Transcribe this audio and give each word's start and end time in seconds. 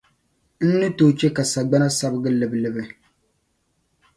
N 0.69 0.71
ni 0.79 0.87
tooi 0.97 1.13
chɛ 1.19 1.27
ka 1.35 1.43
sagbana 1.51 1.87
sabigi 1.97 2.31
libilibi. 2.39 2.83